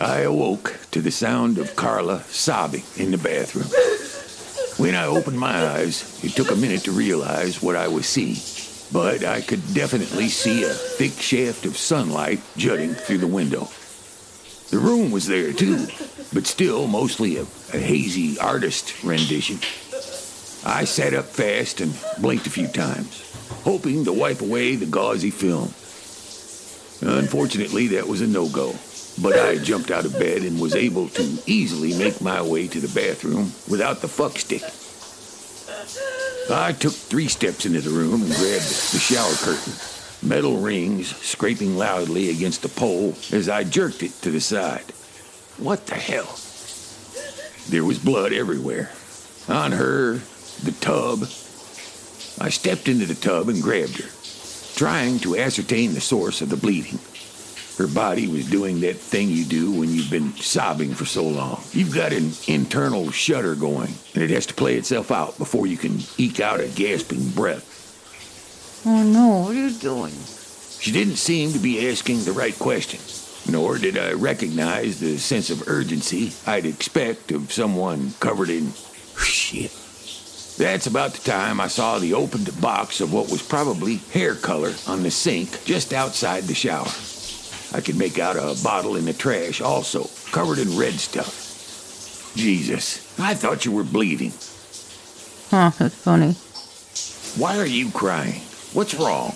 [0.00, 3.66] I awoke to the sound of Carla sobbing in the bathroom.
[4.76, 8.36] When I opened my eyes, it took a minute to realize what I was seeing,
[8.92, 13.68] but I could definitely see a thick shaft of sunlight jutting through the window.
[14.70, 15.88] The room was there too,
[16.32, 17.42] but still mostly a,
[17.74, 19.56] a hazy artist rendition.
[20.64, 23.34] I sat up fast and blinked a few times,
[23.64, 25.74] hoping to wipe away the gauzy film.
[27.02, 28.74] Unfortunately, that was a no go.
[29.20, 32.80] But I jumped out of bed and was able to easily make my way to
[32.80, 34.62] the bathroom without the fuck stick.
[36.50, 39.72] I took three steps into the room and grabbed the shower curtain,
[40.22, 44.84] metal rings scraping loudly against the pole as I jerked it to the side.
[45.58, 46.38] What the hell?
[47.68, 48.92] There was blood everywhere.
[49.48, 50.20] On her,
[50.62, 51.22] the tub.
[52.40, 54.08] I stepped into the tub and grabbed her,
[54.76, 56.98] trying to ascertain the source of the bleeding.
[57.78, 61.62] Her body was doing that thing you do when you've been sobbing for so long.
[61.72, 65.76] You've got an internal shudder going, and it has to play itself out before you
[65.76, 68.82] can eke out a gasping breath.
[68.84, 70.12] Oh no, what are you doing?
[70.80, 75.50] She didn't seem to be asking the right questions nor did I recognize the sense
[75.50, 78.72] of urgency I'd expect of someone covered in
[79.16, 79.72] shit.
[80.58, 84.74] That's about the time I saw the opened box of what was probably hair color
[84.86, 86.88] on the sink just outside the shower.
[87.72, 92.32] I could make out a bottle in the trash also, covered in red stuff.
[92.34, 94.32] Jesus, I thought you were bleeding.
[95.50, 96.32] Huh, that's funny.
[97.40, 98.40] Why are you crying?
[98.72, 99.34] What's wrong?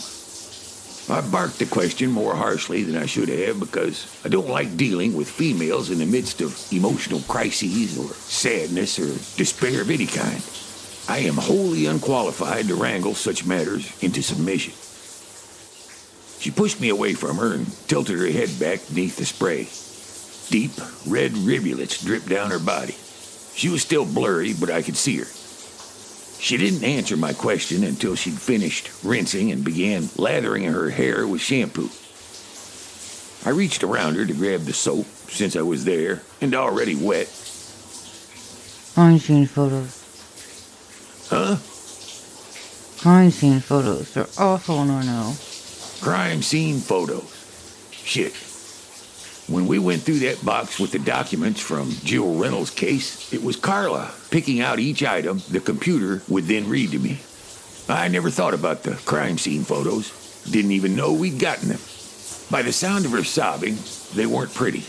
[1.11, 5.15] I barked the question more harshly than I should have because I don't like dealing
[5.15, 10.43] with females in the midst of emotional crises or sadness or despair of any kind.
[11.09, 14.75] I am wholly unqualified to wrangle such matters into submission.
[16.43, 19.69] She pushed me away from her and tilted her head back beneath the spray.
[20.51, 20.73] Deep,
[21.07, 22.97] red rivulets dripped down her body.
[23.55, 25.27] She was still blurry, but I could see her.
[26.41, 31.41] She didn't answer my question until she'd finished rinsing and began lathering her hair with
[31.41, 31.91] shampoo.
[33.49, 37.29] I reached around her to grab the soap, since I was there, and already wet.
[38.95, 40.03] Crime scene photos.
[41.31, 41.57] Huh?
[43.01, 44.13] Crime scene photos.
[44.15, 45.37] They're awful, I know.
[46.03, 47.31] Crime scene photos.
[47.93, 48.35] Shit.
[49.49, 53.55] When we went through that box with the documents from Jill Reynolds' case, it was
[53.55, 57.21] Carla picking out each item the computer would then read to me.
[57.89, 60.11] I never thought about the crime scene photos.
[60.51, 61.81] Didn't even know we'd gotten them.
[62.51, 63.77] By the sound of her sobbing,
[64.17, 64.83] they weren't pretty.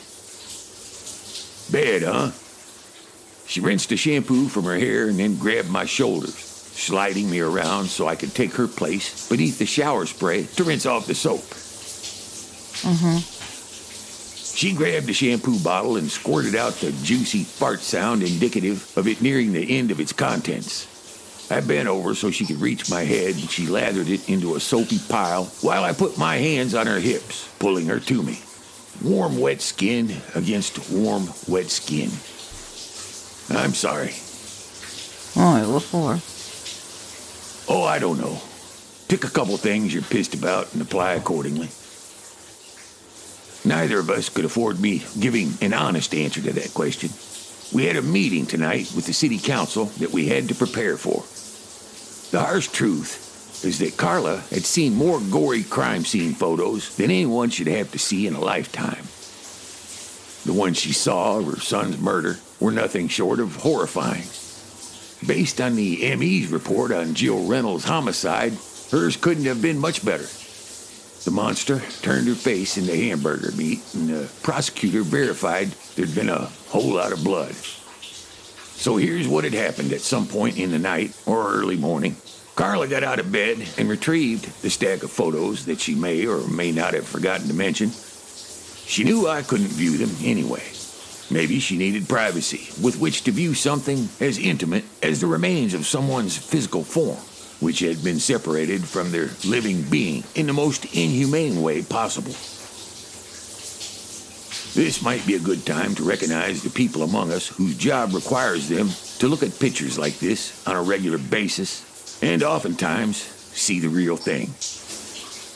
[1.71, 2.31] Bad, huh?
[3.45, 7.85] She rinsed the shampoo from her hair and then grabbed my shoulders, sliding me around
[7.85, 11.41] so I could take her place beneath the shower spray to rinse off the soap.
[12.83, 13.17] Mm-hmm.
[14.55, 19.21] She grabbed the shampoo bottle and squirted out the juicy fart sound indicative of it
[19.21, 20.87] nearing the end of its contents.
[21.51, 24.59] I bent over so she could reach my head and she lathered it into a
[24.59, 28.41] soapy pile while I put my hands on her hips, pulling her to me.
[29.03, 32.09] Warm, wet skin against warm, wet skin.
[33.49, 34.13] I'm sorry.
[35.33, 36.32] Why, what for?
[37.67, 38.41] Oh, I don't know.
[39.07, 41.69] Pick a couple things you're pissed about and apply accordingly.
[43.65, 47.09] Neither of us could afford me giving an honest answer to that question.
[47.73, 51.23] We had a meeting tonight with the city council that we had to prepare for.
[52.31, 57.49] The harsh truth is that Carla had seen more gory crime scene photos than anyone
[57.49, 59.05] should have to see in a lifetime.
[60.45, 64.27] The ones she saw of her son's murder were nothing short of horrifying.
[65.27, 68.53] Based on the ME's report on Jill Reynolds' homicide,
[68.91, 70.27] hers couldn't have been much better.
[71.23, 76.49] The monster turned her face into hamburger meat, and the prosecutor verified there'd been a
[76.67, 77.53] whole lot of blood.
[77.53, 82.17] So here's what had happened at some point in the night or early morning.
[82.55, 86.45] Carla got out of bed and retrieved the stack of photos that she may or
[86.47, 87.91] may not have forgotten to mention.
[87.91, 90.63] She knew I couldn't view them anyway.
[91.33, 95.87] Maybe she needed privacy with which to view something as intimate as the remains of
[95.87, 97.17] someone's physical form,
[97.59, 102.33] which had been separated from their living being in the most inhumane way possible.
[104.75, 108.69] This might be a good time to recognize the people among us whose job requires
[108.69, 113.89] them to look at pictures like this on a regular basis and oftentimes see the
[113.89, 114.53] real thing.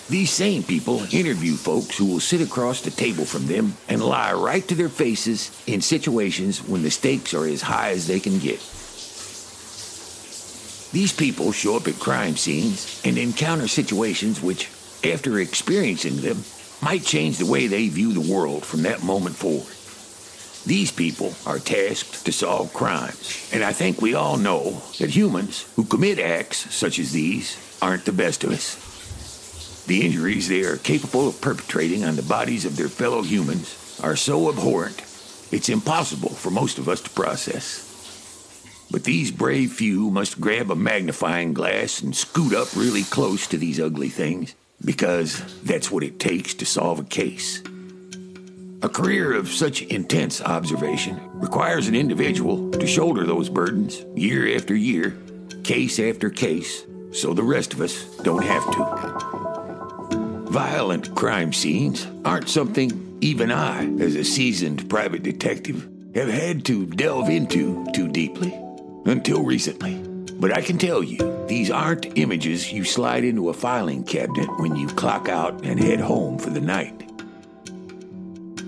[0.10, 4.32] These same people interview folks who will sit across the table from them and lie
[4.32, 8.40] right to their faces in situations when the stakes are as high as they can
[8.40, 8.60] get.
[10.94, 14.70] These people show up at crime scenes and encounter situations which,
[15.04, 16.42] after experiencing them,
[16.82, 19.74] might change the way they view the world from that moment forward.
[20.66, 25.66] These people are tasked to solve crimes, and I think we all know that humans
[25.76, 28.87] who commit acts such as these aren't the best of us.
[29.88, 34.18] The injuries they are capable of perpetrating on the bodies of their fellow humans are
[34.18, 35.02] so abhorrent,
[35.50, 37.86] it's impossible for most of us to process.
[38.92, 43.58] But these brave few must grab a magnifying glass and scoot up really close to
[43.58, 47.64] these ugly things, because that's what it takes to solve a case.
[48.82, 54.76] A career of such intense observation requires an individual to shoulder those burdens year after
[54.76, 55.18] year,
[55.64, 59.37] case after case, so the rest of us don't have to.
[60.58, 66.88] Violent crime scenes aren't something even I, as a seasoned private detective, have had to
[66.88, 68.60] delve into too deeply
[69.06, 70.00] until recently.
[70.40, 74.76] But I can tell you, these aren't images you slide into a filing cabinet when
[74.76, 77.08] you clock out and head home for the night.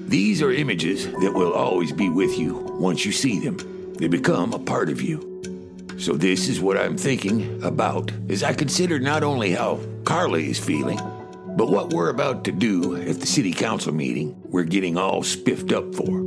[0.08, 3.58] These are images that will always be with you once you see them.
[3.96, 5.26] They become a part of you.
[5.98, 10.60] So, this is what I'm thinking about as I consider not only how Carla is
[10.60, 11.00] feeling,
[11.58, 15.72] but what we're about to do at the city council meeting we're getting all spiffed
[15.72, 16.20] up for.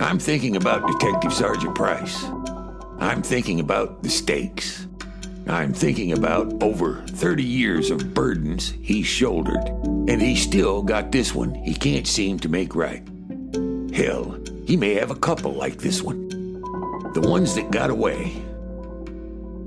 [0.00, 2.24] I'm thinking about Detective Sergeant Price.
[2.98, 4.86] I'm thinking about the stakes.
[5.46, 9.66] I'm thinking about over 30 years of burdens he shouldered,
[10.08, 13.06] and he still got this one he can't seem to make right.
[13.92, 16.28] Hell, he may have a couple like this one.
[17.12, 18.32] The ones that got away.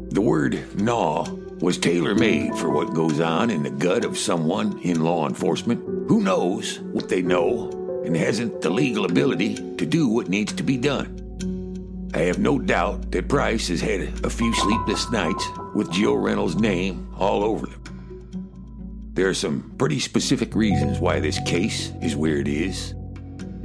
[0.09, 1.25] The word gnaw
[1.59, 5.81] was tailor made for what goes on in the gut of someone in law enforcement
[6.07, 7.71] who knows what they know
[8.05, 12.11] and hasn't the legal ability to do what needs to be done.
[12.13, 15.45] I have no doubt that Price has had a few sleepless nights
[15.75, 19.11] with Joe Reynolds' name all over them.
[19.13, 22.93] There are some pretty specific reasons why this case is where it is.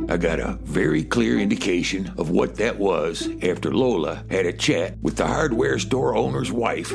[0.08, 4.98] I got a very clear indication of what that was after Lola had a chat
[5.02, 6.92] with the hardware store owner's wife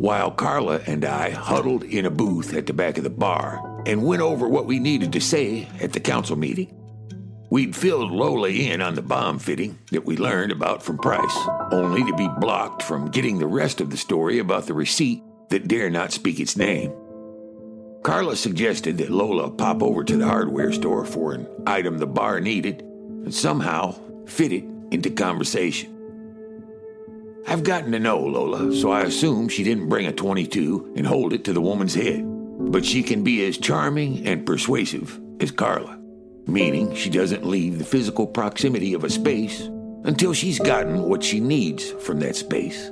[0.00, 4.02] while Carla and I huddled in a booth at the back of the bar and
[4.02, 6.74] went over what we needed to say at the council meeting.
[7.50, 11.36] We'd filled Lola in on the bomb fitting that we learned about from Price,
[11.70, 15.68] only to be blocked from getting the rest of the story about the receipt that
[15.68, 16.94] dare not speak its name.
[18.02, 22.40] Carla suggested that Lola pop over to the hardware store for an item the bar
[22.40, 23.94] needed and somehow
[24.24, 25.94] fit it into conversation.
[27.46, 31.32] I've gotten to know Lola, so I assume she didn't bring a 22 and hold
[31.32, 32.22] it to the woman's head.
[32.24, 36.00] But she can be as charming and persuasive as Carla
[36.50, 39.62] meaning she doesn't leave the physical proximity of a space
[40.04, 42.90] until she's gotten what she needs from that space.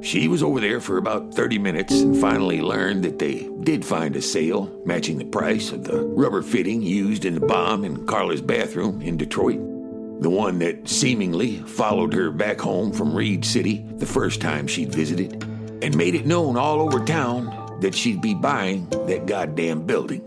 [0.00, 4.16] She was over there for about 30 minutes and finally learned that they did find
[4.16, 8.42] a sale matching the price of the rubber fitting used in the bomb in Carla's
[8.42, 9.60] bathroom in Detroit.
[10.22, 14.94] The one that seemingly followed her back home from Reed City the first time she'd
[14.94, 15.42] visited
[15.82, 20.22] and made it known all over town that she'd be buying that goddamn building.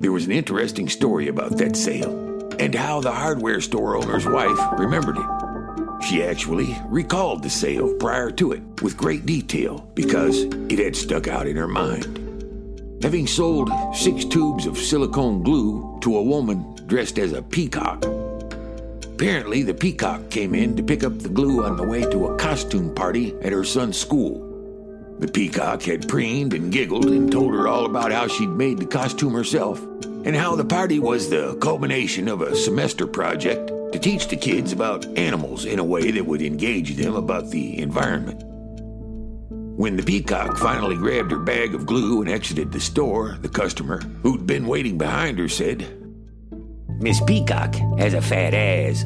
[0.00, 2.12] There was an interesting story about that sale
[2.60, 6.04] and how the hardware store owner's wife remembered it.
[6.04, 11.26] She actually recalled the sale prior to it with great detail because it had stuck
[11.26, 12.18] out in her mind.
[13.02, 18.04] Having sold six tubes of silicone glue to a woman dressed as a peacock.
[19.22, 22.36] Apparently, the peacock came in to pick up the glue on the way to a
[22.36, 25.16] costume party at her son's school.
[25.20, 28.84] The peacock had preened and giggled and told her all about how she'd made the
[28.84, 34.26] costume herself and how the party was the culmination of a semester project to teach
[34.26, 38.42] the kids about animals in a way that would engage them about the environment.
[39.78, 44.00] When the peacock finally grabbed her bag of glue and exited the store, the customer,
[44.24, 45.86] who'd been waiting behind her, said,
[47.02, 49.04] Miss Peacock has a fat ass.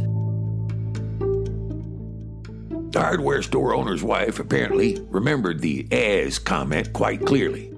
[2.96, 7.70] The hardware store owner's wife apparently remembered the as comment quite clearly.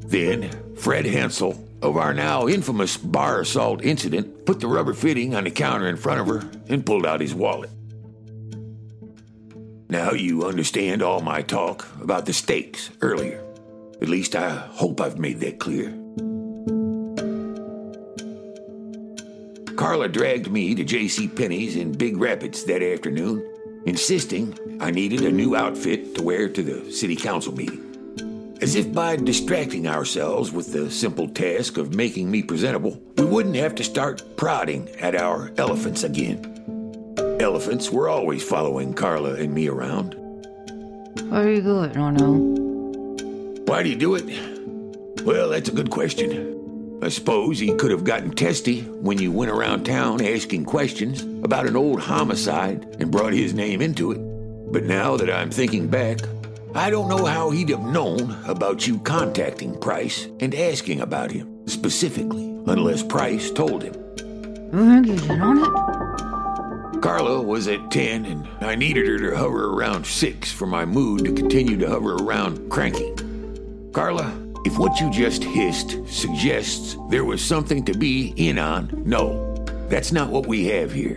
[0.00, 5.44] Then, Fred Hensel of our now infamous bar assault incident put the rubber fitting on
[5.44, 7.70] the counter in front of her and pulled out his wallet.
[9.88, 13.42] Now you understand all my talk about the stakes earlier.
[14.02, 15.98] At least I hope I've made that clear.
[19.76, 21.28] Carla dragged me to J.C.
[21.28, 23.48] Penney's in Big Rapids that afternoon
[23.86, 27.88] insisting I needed a new outfit to wear to the city council meeting.
[28.60, 33.56] As if by distracting ourselves with the simple task of making me presentable, we wouldn't
[33.56, 36.48] have to start prodding at our elephants again.
[37.40, 40.14] Elephants were always following Carla and me around.
[41.28, 42.12] Why do you do it, no?
[43.66, 45.22] Why do you do it?
[45.24, 46.61] Well, that's a good question.
[47.02, 51.66] I suppose he could have gotten testy when you went around town asking questions about
[51.66, 54.18] an old homicide and brought his name into it.
[54.72, 56.20] But now that I'm thinking back,
[56.76, 61.66] I don't know how he'd have known about you contacting Price and asking about him
[61.66, 63.94] specifically, unless Price told him.
[64.72, 67.02] You think he's in on it?
[67.02, 71.24] Carla was at 10, and I needed her to hover around 6 for my mood
[71.24, 73.12] to continue to hover around cranky.
[73.92, 74.32] Carla,
[74.64, 79.54] if what you just hissed suggests there was something to be in on, no,
[79.88, 81.16] that's not what we have here.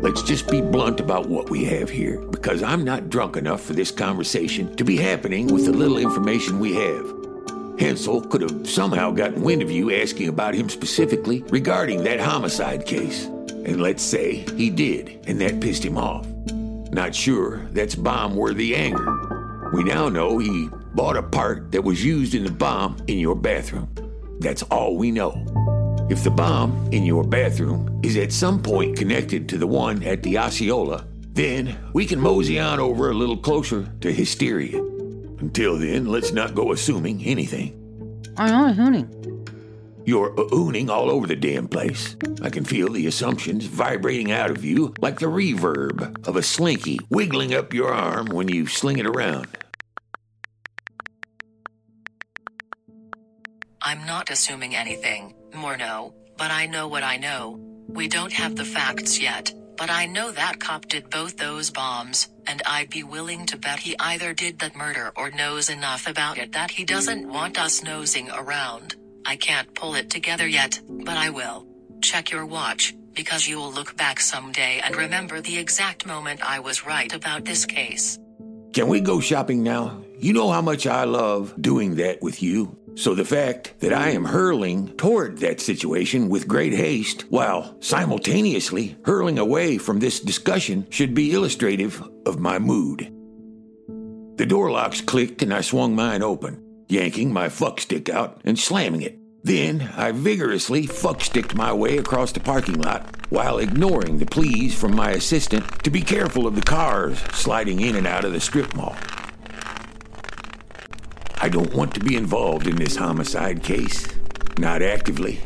[0.00, 3.72] Let's just be blunt about what we have here, because I'm not drunk enough for
[3.74, 7.12] this conversation to be happening with the little information we have.
[7.78, 12.84] Hensel could have somehow gotten wind of you asking about him specifically regarding that homicide
[12.84, 13.26] case.
[13.26, 16.26] And let's say he did, and that pissed him off.
[16.90, 19.70] Not sure that's bomb worthy anger.
[19.72, 23.34] We now know he bought a part that was used in the bomb in your
[23.34, 23.88] bathroom.
[24.40, 25.32] That's all we know.
[26.10, 30.22] If the bomb in your bathroom is at some point connected to the one at
[30.22, 34.78] the Osceola, then we can mosey on over a little closer to hysteria.
[35.38, 37.78] Until then, let's not go assuming anything.
[38.36, 39.18] I'm only hooning.
[40.04, 42.16] You're ooning all over the damn place.
[42.42, 46.98] I can feel the assumptions vibrating out of you like the reverb of a slinky
[47.08, 49.46] wiggling up your arm when you sling it around.
[53.84, 57.58] I'm not assuming anything, Morneau, but I know what I know.
[57.88, 62.28] We don't have the facts yet, but I know that cop did both those bombs,
[62.46, 66.38] and I'd be willing to bet he either did that murder or knows enough about
[66.38, 68.94] it that he doesn't want us nosing around.
[69.26, 71.66] I can't pull it together yet, but I will.
[72.02, 76.86] Check your watch, because you'll look back someday and remember the exact moment I was
[76.86, 78.16] right about this case.
[78.72, 80.02] Can we go shopping now?
[80.18, 82.78] You know how much I love doing that with you.
[82.94, 88.96] So the fact that I am hurling toward that situation with great haste while simultaneously
[89.04, 93.10] hurling away from this discussion should be illustrative of my mood.
[94.36, 98.58] The door locks clicked and I swung mine open, yanking my fuck stick out and
[98.58, 99.18] slamming it.
[99.42, 104.94] Then I vigorously fucksticked my way across the parking lot while ignoring the pleas from
[104.94, 108.74] my assistant to be careful of the cars sliding in and out of the strip
[108.76, 108.94] mall.
[111.42, 114.06] I don't want to be involved in this homicide case.
[114.58, 115.40] Not actively.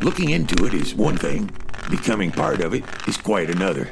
[0.00, 1.52] Looking into it is one thing,
[1.88, 3.90] becoming part of it is quite another.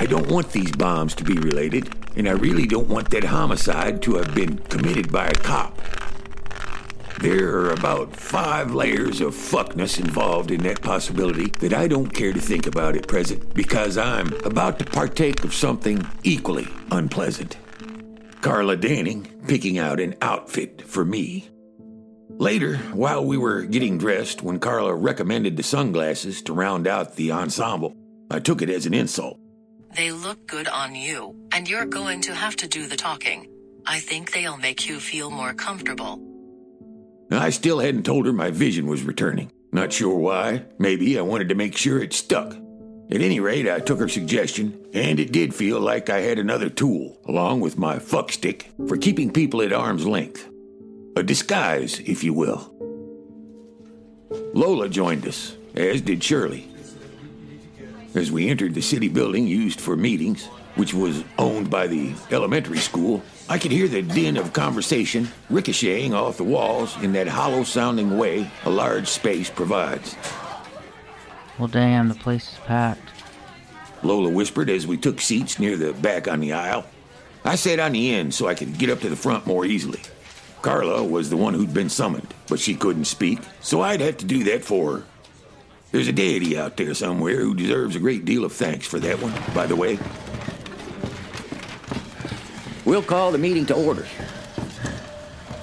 [0.00, 4.02] I don't want these bombs to be related, and I really don't want that homicide
[4.02, 5.80] to have been committed by a cop.
[7.20, 12.32] There are about five layers of fuckness involved in that possibility that I don't care
[12.32, 17.56] to think about at present because I'm about to partake of something equally unpleasant.
[18.44, 21.48] Carla Danning picking out an outfit for me.
[22.28, 27.32] Later, while we were getting dressed, when Carla recommended the sunglasses to round out the
[27.32, 27.96] ensemble,
[28.30, 29.40] I took it as an insult.
[29.96, 33.48] They look good on you, and you're going to have to do the talking.
[33.86, 36.20] I think they'll make you feel more comfortable.
[37.30, 39.52] I still hadn't told her my vision was returning.
[39.72, 40.66] Not sure why.
[40.78, 42.54] Maybe I wanted to make sure it stuck.
[43.10, 46.70] At any rate, I took her suggestion, and it did feel like I had another
[46.70, 50.48] tool, along with my fuck stick, for keeping people at arm's length.
[51.16, 52.72] A disguise, if you will.
[54.54, 56.66] Lola joined us, as did Shirley.
[58.14, 60.46] As we entered the city building used for meetings,
[60.76, 66.14] which was owned by the elementary school, I could hear the din of conversation ricocheting
[66.14, 70.16] off the walls in that hollow sounding way a large space provides.
[71.58, 73.10] Well, damn, the place is packed.
[74.02, 76.84] Lola whispered as we took seats near the back on the aisle.
[77.44, 80.00] I sat on the end so I could get up to the front more easily.
[80.62, 84.24] Carla was the one who'd been summoned, but she couldn't speak, so I'd have to
[84.24, 85.04] do that for her.
[85.92, 89.20] There's a deity out there somewhere who deserves a great deal of thanks for that
[89.22, 89.98] one, by the way.
[92.84, 94.06] We'll call the meeting to order.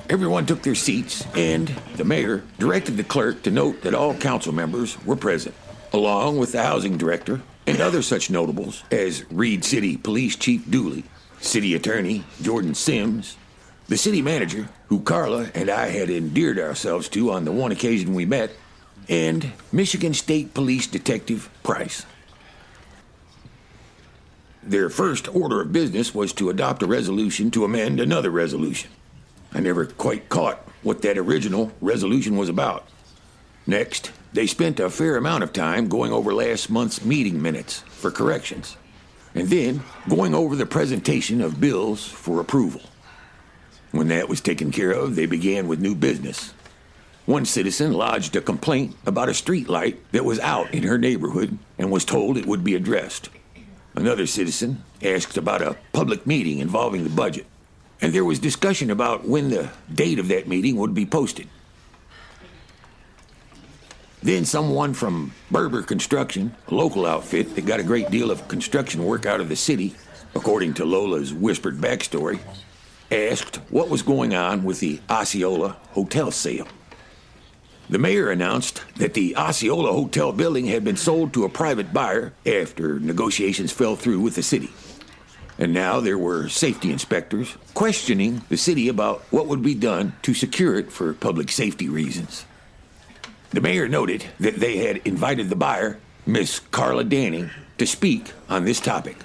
[0.10, 4.54] Everyone took their seats, and the mayor directed the clerk to note that all council
[4.54, 5.56] members were present
[5.94, 11.04] along with the housing director and other such notables as Reed City Police Chief Dooley,
[11.40, 13.38] City Attorney Jordan Sims,
[13.88, 18.14] the city manager, who Carla and I had endeared ourselves to on the one occasion
[18.14, 18.52] we met,
[19.10, 22.06] and Michigan State Police Detective Price.
[24.64, 28.92] Their first order of business was to adopt a resolution to amend another resolution.
[29.54, 32.88] I never quite caught what that original resolution was about.
[33.68, 38.12] Next, they spent a fair amount of time going over last month's meeting minutes for
[38.12, 38.78] corrections,
[39.36, 42.82] and then going over the presentation of bills for approval.
[43.92, 46.54] When that was taken care of, they began with new business.
[47.26, 51.58] One citizen lodged a complaint about a street light that was out in her neighborhood
[51.78, 53.30] and was told it would be addressed.
[53.94, 57.46] Another citizen asked about a public meeting involving the budget,
[58.02, 61.48] and there was discussion about when the date of that meeting would be posted.
[64.24, 69.04] Then someone from Berber Construction, a local outfit that got a great deal of construction
[69.04, 69.96] work out of the city,
[70.36, 72.40] according to Lola's whispered backstory,
[73.12, 76.68] asked what was going on with the Osceola hotel sale.
[77.90, 82.32] The mayor announced that the Osceola Hotel building had been sold to a private buyer
[82.46, 84.70] after negotiations fell through with the city.
[85.58, 90.34] And now there were safety inspectors questioning the city about what would be done to
[90.34, 92.46] secure it for public safety reasons.
[93.52, 98.64] The mayor noted that they had invited the buyer, Miss Carla Danning, to speak on
[98.64, 99.18] this topic.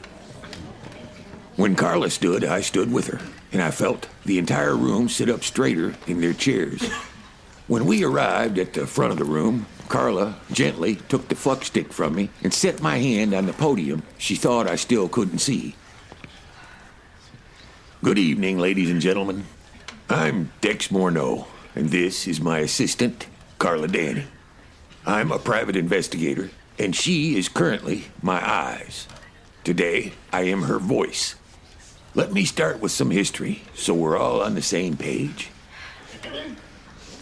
[1.54, 3.20] When Carla stood, I stood with her,
[3.52, 6.82] and I felt the entire room sit up straighter in their chairs.
[7.68, 11.92] When we arrived at the front of the room, Carla gently took the fuck stick
[11.92, 15.76] from me and set my hand on the podium she thought I still couldn't see.
[18.02, 19.46] Good evening, ladies and gentlemen.
[20.10, 23.26] I'm Dex Morneau, and this is my assistant,
[23.58, 24.26] Carla Danning.
[25.06, 29.06] I'm a private investigator, and she is currently my eyes.
[29.64, 31.36] Today, I am her voice.
[32.14, 35.50] Let me start with some history so we're all on the same page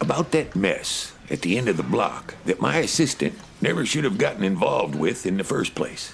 [0.01, 4.17] about that mess at the end of the block that my assistant never should have
[4.17, 6.13] gotten involved with in the first place.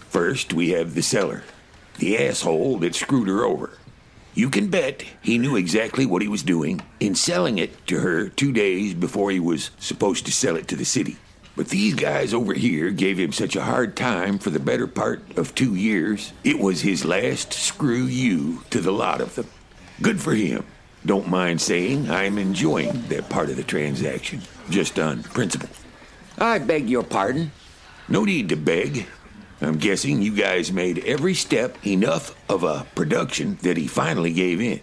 [0.00, 1.44] First, we have the seller,
[1.98, 3.78] the asshole that screwed her over.
[4.40, 8.30] You can bet he knew exactly what he was doing in selling it to her
[8.30, 11.18] two days before he was supposed to sell it to the city.
[11.56, 15.36] But these guys over here gave him such a hard time for the better part
[15.36, 19.46] of two years, it was his last screw you to the lot of them.
[20.00, 20.64] Good for him.
[21.04, 25.68] Don't mind saying I'm enjoying that part of the transaction, just on principle.
[26.38, 27.52] I beg your pardon.
[28.08, 29.06] No need to beg.
[29.62, 34.60] I'm guessing you guys made every step enough of a production that he finally gave
[34.60, 34.80] in.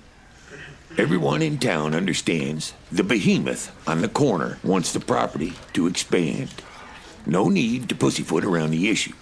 [0.97, 6.53] Everyone in town understands the behemoth on the corner wants the property to expand.
[7.25, 9.13] No need to pussyfoot around the issue.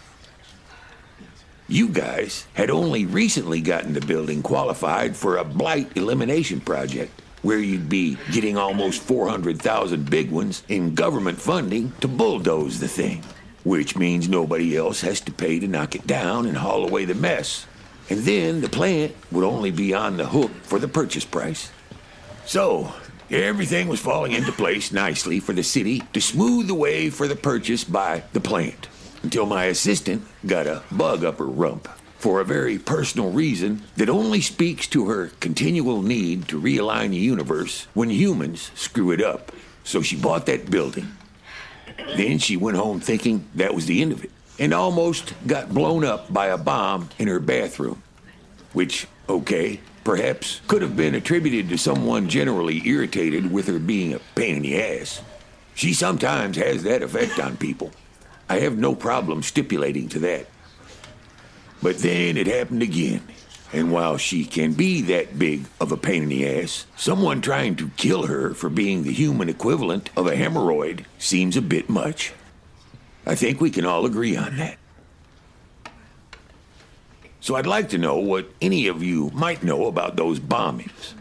[1.68, 7.60] You guys had only recently gotten the building qualified for a blight elimination project where
[7.60, 13.24] you'd be getting almost 400,000 big ones in government funding to bulldoze the thing,
[13.65, 17.15] which means nobody else has to pay to knock it down and haul away the
[17.15, 17.65] mess.
[18.10, 21.71] And then the plant would only be on the hook for the purchase price.
[22.45, 22.93] So,
[23.32, 27.36] everything was falling into place nicely for the city to smooth the way for the
[27.36, 28.88] purchase by the plant
[29.23, 34.10] until my assistant got a bug up her rump for a very personal reason that
[34.10, 39.51] only speaks to her continual need to realign the universe when humans screw it up.
[39.84, 41.08] So she bought that building.
[41.98, 46.04] Then she went home thinking that was the end of it and almost got blown
[46.04, 48.02] up by a bomb in her bathroom.
[48.74, 54.20] Which, okay, perhaps could have been attributed to someone generally irritated with her being a
[54.36, 55.22] pain in the ass.
[55.74, 57.92] She sometimes has that effect on people.
[58.48, 60.48] I have no problem stipulating to that.
[61.82, 63.22] But then it happened again.
[63.73, 67.75] And while she can be that big of a pain in the ass, someone trying
[67.78, 72.34] to kill her for being the human equivalent of a hemorrhoid seems a bit much.
[73.25, 74.78] I think we can all agree on that.
[77.41, 81.13] So I'd like to know what any of you might know about those bombings.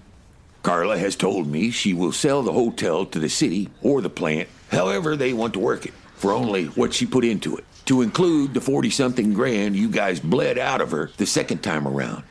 [0.62, 4.48] Carla has told me she will sell the hotel to the city or the plant,
[4.70, 8.54] however they want to work it for only what she put into it, to include
[8.54, 12.24] the 40 something grand you guys bled out of her the second time around.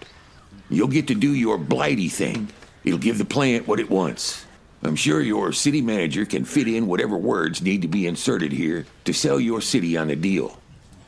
[0.70, 2.50] You'll get to do your blighty thing.
[2.84, 4.46] It'll give the plant what it wants.
[4.82, 8.86] I'm sure your city manager can fit in whatever words need to be inserted here
[9.06, 10.60] to sell your city on a deal.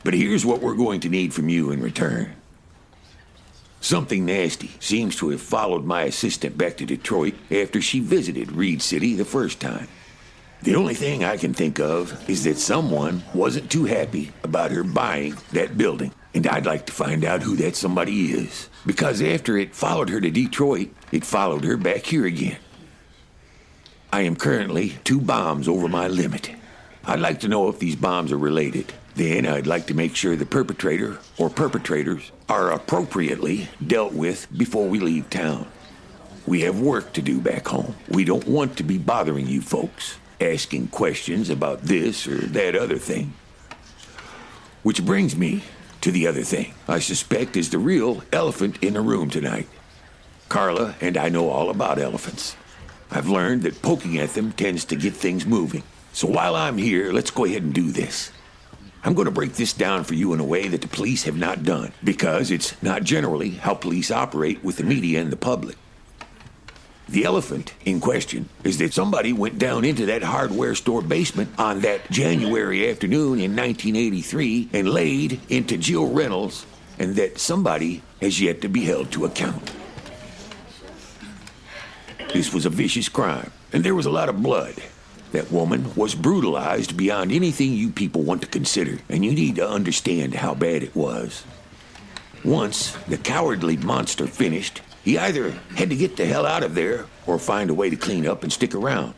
[0.02, 2.34] But here's what we're going to need from you in return.
[3.80, 8.80] Something nasty seems to have followed my assistant back to Detroit after she visited Reed
[8.82, 9.88] City the first time.
[10.62, 14.82] The only thing I can think of is that someone wasn't too happy about her
[14.82, 16.12] buying that building.
[16.34, 18.68] And I'd like to find out who that somebody is.
[18.84, 22.56] Because after it followed her to Detroit, it followed her back here again.
[24.12, 26.50] I am currently two bombs over my limit.
[27.04, 28.92] I'd like to know if these bombs are related.
[29.14, 34.88] Then I'd like to make sure the perpetrator or perpetrators are appropriately dealt with before
[34.88, 35.68] we leave town.
[36.46, 37.94] We have work to do back home.
[38.08, 42.98] We don't want to be bothering you folks asking questions about this or that other
[42.98, 43.32] thing.
[44.82, 45.62] Which brings me
[46.02, 49.68] to the other thing I suspect is the real elephant in the room tonight.
[50.48, 52.56] Carla and I know all about elephants.
[53.10, 55.82] I've learned that poking at them tends to get things moving.
[56.12, 58.30] So while I'm here, let's go ahead and do this.
[59.04, 61.36] I'm going to break this down for you in a way that the police have
[61.36, 65.76] not done, because it's not generally how police operate with the media and the public.
[67.08, 71.80] The elephant in question is that somebody went down into that hardware store basement on
[71.80, 76.66] that January afternoon in 1983 and laid into Jill Reynolds,
[76.98, 79.72] and that somebody has yet to be held to account.
[82.32, 84.74] This was a vicious crime, and there was a lot of blood.
[85.30, 89.68] That woman was brutalized beyond anything you people want to consider, and you need to
[89.68, 91.44] understand how bad it was.
[92.44, 97.06] Once the cowardly monster finished, he either had to get the hell out of there
[97.28, 99.14] or find a way to clean up and stick around.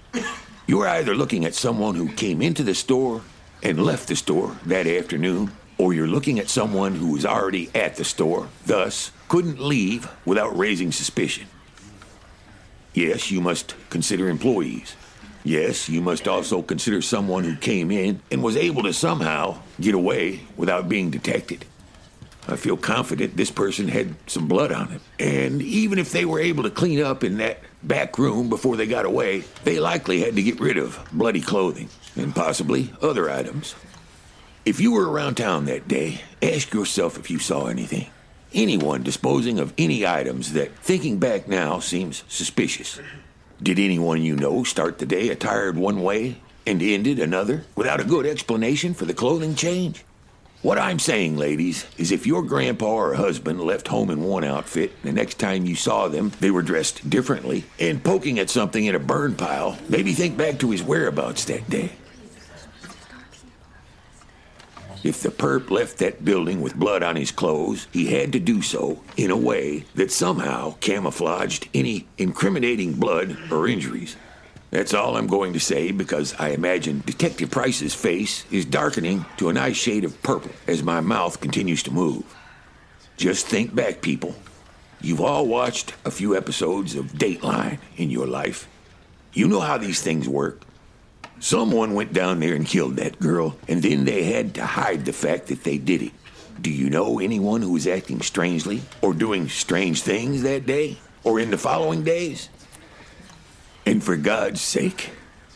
[0.66, 3.22] You're either looking at someone who came into the store
[3.62, 7.96] and left the store that afternoon, or you're looking at someone who was already at
[7.96, 11.46] the store, thus couldn't leave without raising suspicion.
[12.92, 14.94] Yes, you must consider employees.
[15.42, 19.94] Yes, you must also consider someone who came in and was able to somehow get
[19.94, 21.64] away without being detected.
[22.50, 25.00] I feel confident this person had some blood on him.
[25.18, 28.86] And even if they were able to clean up in that back room before they
[28.86, 33.74] got away, they likely had to get rid of bloody clothing and possibly other items.
[34.64, 38.06] If you were around town that day, ask yourself if you saw anything.
[38.54, 42.98] Anyone disposing of any items that, thinking back now, seems suspicious.
[43.62, 48.04] Did anyone you know start the day attired one way and ended another without a
[48.04, 50.04] good explanation for the clothing change?
[50.60, 54.90] What I'm saying, ladies, is if your grandpa or husband left home in one outfit,
[55.04, 58.96] the next time you saw them, they were dressed differently, and poking at something in
[58.96, 61.92] a burn pile, maybe think back to his whereabouts that day.
[65.04, 68.60] If the perp left that building with blood on his clothes, he had to do
[68.60, 74.16] so in a way that somehow camouflaged any incriminating blood or injuries.
[74.70, 79.48] That's all I'm going to say because I imagine Detective Price's face is darkening to
[79.48, 82.24] a nice shade of purple as my mouth continues to move.
[83.16, 84.34] Just think back, people.
[85.00, 88.68] You've all watched a few episodes of Dateline in your life.
[89.32, 90.62] You know how these things work.
[91.40, 95.12] Someone went down there and killed that girl, and then they had to hide the
[95.12, 96.12] fact that they did it.
[96.60, 101.38] Do you know anyone who was acting strangely or doing strange things that day or
[101.38, 102.48] in the following days?
[103.88, 105.12] And for God's sake,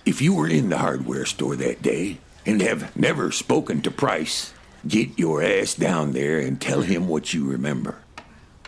[0.07, 2.17] if you were in the hardware store that day
[2.47, 4.55] and have never spoken to Price,
[4.89, 7.99] get your ass down there and tell him what you remember.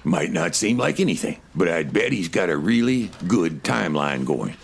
[0.05, 4.55] Might not seem like anything, but I'd bet he's got a really good timeline going.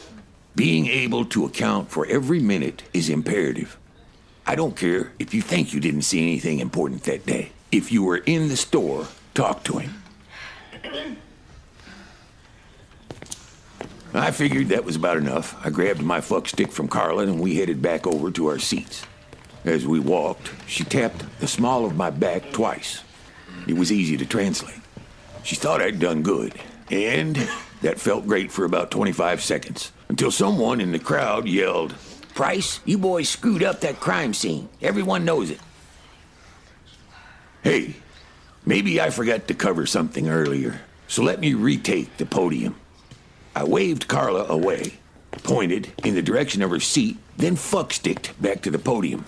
[0.55, 3.79] Being able to account for every minute is imperative.
[4.47, 7.53] I don't care if you think you didn't see anything important that day.
[7.73, 9.95] If you were in the store, talk to him.
[14.13, 15.55] I figured that was about enough.
[15.65, 19.05] I grabbed my fuck stick from Carla and we headed back over to our seats.
[19.65, 23.03] As we walked, she tapped the small of my back twice.
[23.69, 24.81] It was easy to translate.
[25.43, 26.55] She thought I'd done good,
[26.91, 27.37] and
[27.83, 31.95] that felt great for about 25 seconds until someone in the crowd yelled,
[32.35, 34.69] Price, you boys screwed up that crime scene.
[34.81, 35.61] Everyone knows it.
[37.63, 37.97] Hey,
[38.65, 42.77] maybe I forgot to cover something earlier, so let me retake the podium.
[43.55, 44.95] I waved Carla away,
[45.43, 49.25] pointed in the direction of her seat, then fucksticked back to the podium.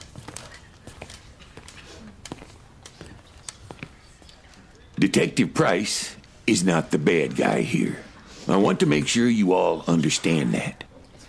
[4.98, 6.14] Detective Price
[6.46, 7.98] is not the bad guy here.
[8.46, 10.84] I want to make sure you all understand that.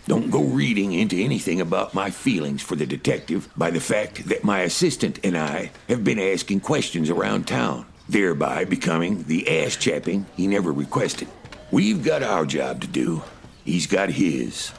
[0.08, 4.44] Don't go reading into anything about my feelings for the detective by the fact that
[4.44, 10.26] my assistant and I have been asking questions around town, thereby becoming the ass chapping
[10.36, 11.30] he never requested.
[11.74, 13.24] We've got our job to do.
[13.66, 14.72] He's got his.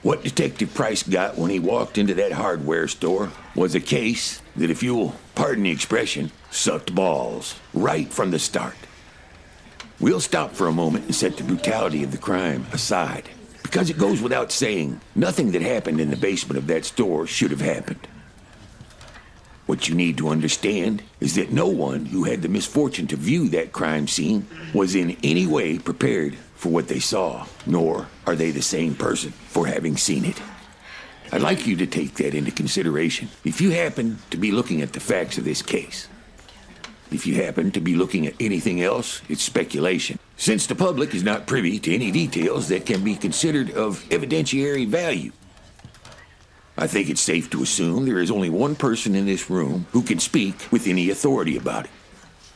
[0.00, 4.70] What Detective Price got when he walked into that hardware store was a case that,
[4.70, 8.74] if you'll pardon the expression, sucked balls right from the start.
[10.00, 13.28] We'll stop for a moment and set the brutality of the crime aside,
[13.62, 17.50] because it goes without saying nothing that happened in the basement of that store should
[17.50, 18.08] have happened.
[19.66, 23.48] What you need to understand is that no one who had the misfortune to view
[23.48, 28.50] that crime scene was in any way prepared for what they saw, nor are they
[28.50, 30.40] the same person for having seen it.
[31.32, 34.92] I'd like you to take that into consideration if you happen to be looking at
[34.92, 36.08] the facts of this case.
[37.10, 41.22] If you happen to be looking at anything else, it's speculation, since the public is
[41.22, 45.32] not privy to any details that can be considered of evidentiary value.
[46.76, 50.02] I think it's safe to assume there is only one person in this room who
[50.02, 51.90] can speak with any authority about it.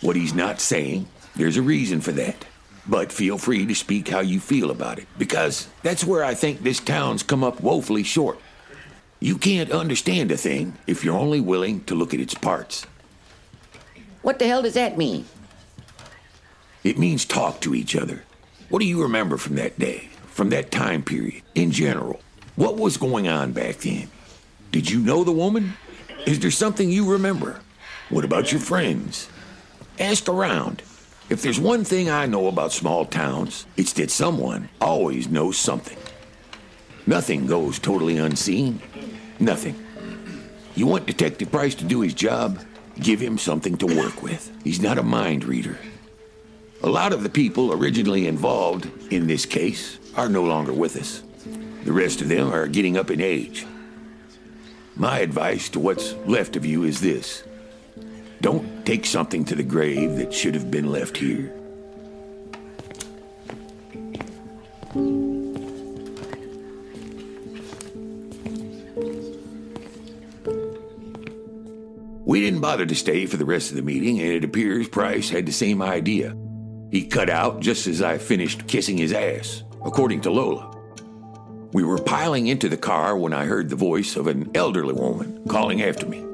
[0.01, 2.45] What he's not saying, there's a reason for that.
[2.87, 6.63] But feel free to speak how you feel about it, because that's where I think
[6.63, 8.41] this town's come up woefully short.
[9.21, 12.87] You can't understand a thing if you're only willing to look at its parts.
[14.23, 15.27] What the hell does that mean?
[16.83, 18.25] It means talk to each other.
[18.69, 22.21] What do you remember from that day, from that time period, in general?
[22.59, 24.11] What was going on back then?
[24.73, 25.75] Did you know the woman?
[26.27, 27.61] Is there something you remember?
[28.09, 29.29] What about your friends?
[30.01, 30.83] Ask around.
[31.31, 35.97] If there's one thing I know about small towns, it's that someone always knows something.
[37.07, 38.83] Nothing goes totally unseen.
[39.39, 39.77] Nothing.
[40.75, 42.59] You want Detective Price to do his job?
[42.99, 44.51] Give him something to work with.
[44.65, 45.79] He's not a mind reader.
[46.83, 51.23] A lot of the people originally involved in this case are no longer with us.
[51.85, 53.67] The rest of them are getting up in age.
[54.97, 57.45] My advice to what's left of you is this
[58.41, 61.53] don't take something to the grave that should have been left here.
[72.25, 75.31] We didn't bother to stay for the rest of the meeting, and it appears Price
[75.31, 76.37] had the same idea.
[76.91, 80.78] He cut out just as I finished kissing his ass, according to Lola.
[81.73, 85.47] We were piling into the car when I heard the voice of an elderly woman
[85.49, 86.25] calling after me.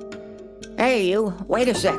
[0.79, 1.99] Hey, you, wait a sec.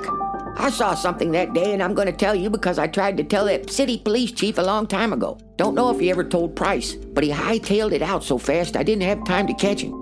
[0.57, 3.23] I saw something that day, and I'm going to tell you because I tried to
[3.25, 5.37] tell that city police chief a long time ago.
[5.57, 8.83] Don't know if he ever told Price, but he hightailed it out so fast I
[8.83, 9.93] didn't have time to catch him.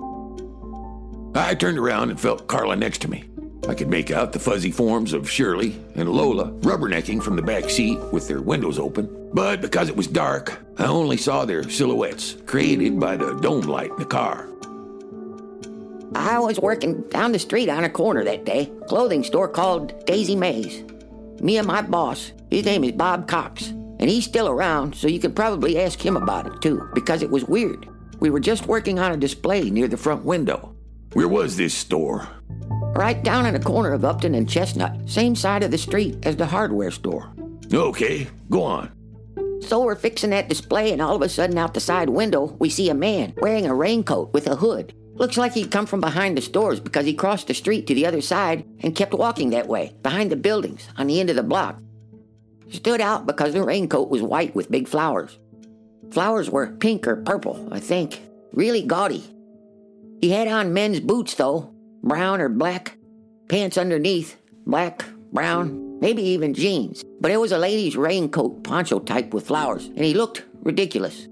[1.34, 3.24] I turned around and felt Carla next to me.
[3.66, 7.70] I could make out the fuzzy forms of Shirley and Lola rubbernecking from the back
[7.70, 9.30] seat with their windows open.
[9.32, 13.90] But because it was dark, I only saw their silhouettes created by the dome light
[13.90, 14.48] in the car.
[16.14, 20.36] I was working down the street on a corner that day, clothing store called Daisy
[20.36, 20.84] Mays.
[21.40, 25.18] Me and my boss, his name is Bob Cox, and he's still around, so you
[25.18, 27.88] could probably ask him about it too, because it was weird.
[28.20, 30.76] We were just working on a display near the front window.
[31.14, 32.28] Where was this store?
[32.96, 36.36] Right down in the corner of Upton and Chestnut, same side of the street as
[36.36, 37.34] the hardware store.
[37.72, 38.92] Okay, go on.
[39.62, 42.70] So we're fixing that display, and all of a sudden, out the side window, we
[42.70, 44.94] see a man wearing a raincoat with a hood.
[45.14, 48.06] Looks like he'd come from behind the stores because he crossed the street to the
[48.06, 51.42] other side and kept walking that way, behind the buildings, on the end of the
[51.42, 51.80] block.
[52.68, 55.38] Stood out because the raincoat was white with big flowers.
[56.12, 58.22] Flowers were pink or purple, I think.
[58.52, 59.24] Really gaudy.
[60.20, 61.73] He had on men's boots, though,
[62.04, 62.96] brown or black.
[63.48, 64.36] Pants underneath,
[64.66, 67.02] black, brown, maybe even jeans.
[67.20, 71.28] But it was a lady's raincoat poncho type with flowers, and he looked ridiculous.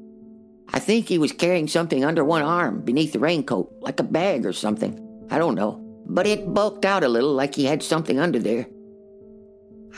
[0.72, 4.46] I think he was carrying something under one arm beneath the raincoat, like a bag
[4.46, 4.98] or something.
[5.30, 5.78] I don't know.
[6.06, 8.66] But it bulked out a little like he had something under there.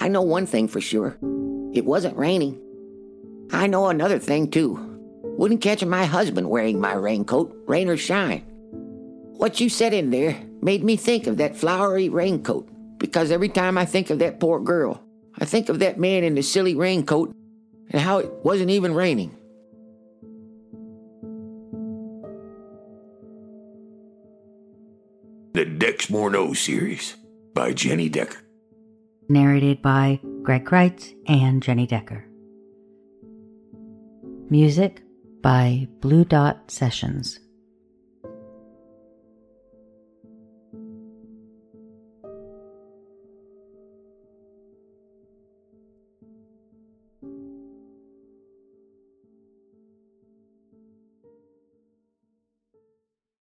[0.00, 1.16] I know one thing for sure
[1.72, 2.60] it wasn't raining.
[3.52, 4.78] I know another thing too.
[5.22, 8.44] Wouldn't catch my husband wearing my raincoat, rain or shine.
[9.36, 13.76] What you said in there made me think of that flowery raincoat, because every time
[13.76, 15.04] I think of that poor girl,
[15.38, 17.36] I think of that man in the silly raincoat
[17.90, 19.36] and how it wasn't even raining.
[25.52, 27.14] The Dex Morneau series
[27.52, 28.38] by Jenny Decker.
[29.28, 32.24] Narrated by Greg Kreitz and Jenny Decker.
[34.50, 35.02] Music
[35.42, 37.38] by Blue Dot Sessions.